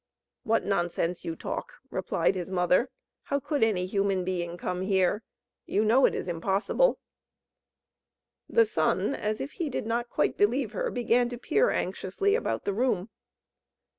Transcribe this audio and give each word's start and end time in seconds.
"What 0.41 0.65
nonsense 0.65 1.23
you 1.23 1.35
talk!" 1.35 1.73
replied 1.91 2.33
his 2.33 2.49
mother. 2.49 2.89
"How 3.25 3.39
could 3.39 3.63
any 3.63 3.85
human 3.85 4.23
being 4.23 4.57
come 4.57 4.81
here? 4.81 5.21
You 5.67 5.85
know 5.85 6.07
it 6.07 6.15
is 6.15 6.27
impossible." 6.27 6.97
The 8.49 8.65
Sun, 8.65 9.13
as 9.13 9.39
if 9.39 9.51
he 9.51 9.69
did 9.69 9.85
not 9.85 10.09
quite 10.09 10.37
believe 10.37 10.71
her, 10.71 10.89
began 10.89 11.29
to 11.29 11.37
peer 11.37 11.69
anxiously 11.69 12.33
about 12.33 12.65
the 12.65 12.73
room. 12.73 13.11